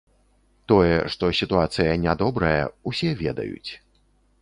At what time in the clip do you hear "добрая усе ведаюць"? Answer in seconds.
2.25-3.71